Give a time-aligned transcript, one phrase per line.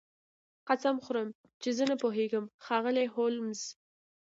[0.67, 1.29] قسم خورم
[1.61, 3.61] چې زه نه پوهیږم ښاغلی هولمز